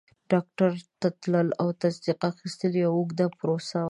ډاکټر 0.31 0.71
ته 0.99 1.07
تلل 1.21 1.47
او 1.61 1.67
تصدیق 1.83 2.19
اخیستل 2.31 2.71
یوه 2.83 2.93
اوږده 2.97 3.25
پروسه 3.39 3.77
وه. 3.81 3.89